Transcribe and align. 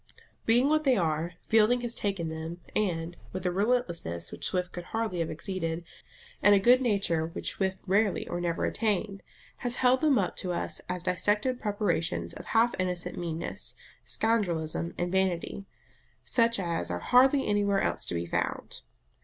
Being 0.47 0.67
what 0.67 0.83
they 0.83 0.97
are, 0.97 1.33
Fielding 1.47 1.81
has 1.81 1.93
taken 1.93 2.29
them, 2.29 2.59
and, 2.75 3.15
with 3.31 3.45
a 3.45 3.51
relentlessness 3.51 4.31
which 4.31 4.47
Swift 4.47 4.71
could 4.71 4.85
hardly 4.85 5.19
have 5.19 5.29
exceeded, 5.29 5.83
and 6.41 6.55
a 6.55 6.59
good 6.59 6.81
nature 6.81 7.27
which 7.27 7.51
Swift 7.51 7.77
rarely 7.85 8.27
or 8.27 8.41
never 8.41 8.65
attained, 8.65 9.21
has 9.57 9.75
held 9.75 10.01
them 10.01 10.17
up 10.17 10.35
to 10.37 10.53
us 10.53 10.81
as 10.89 11.03
dissected 11.03 11.61
preparations 11.61 12.33
of 12.33 12.45
half 12.47 12.73
innocent 12.79 13.15
meanness, 13.19 13.75
scoundrelism, 14.03 14.95
and 14.97 15.11
vanity, 15.11 15.67
such 16.23 16.59
as 16.59 16.89
are 16.89 16.97
hardly 16.99 17.45
anywhere 17.45 17.79
else 17.81 18.03
to 18.07 18.15
be 18.15 18.25
found. 18.25 18.81